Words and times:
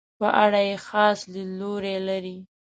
په 0.19 0.27
اړه 0.43 0.61
یې 0.69 0.75
خاص 0.87 1.19
لیدلوری 1.33 1.95
لري. 2.07 2.37